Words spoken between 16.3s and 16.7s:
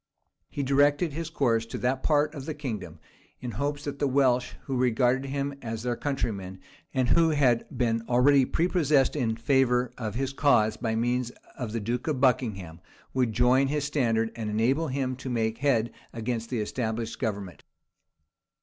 the